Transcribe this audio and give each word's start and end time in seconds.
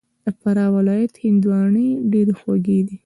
د 0.25 0.27
فراه 0.39 0.71
ولایت 0.77 1.13
هندواڼې 1.23 1.87
ډېري 2.11 2.33
خوږي 2.39 2.79
دي 2.87 2.95